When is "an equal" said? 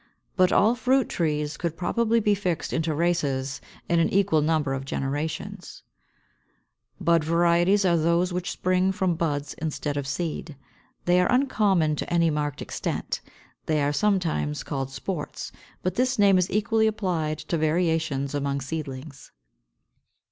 3.99-4.41